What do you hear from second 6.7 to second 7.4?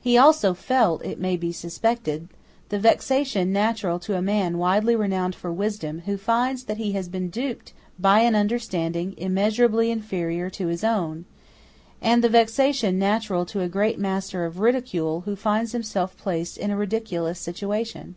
he has been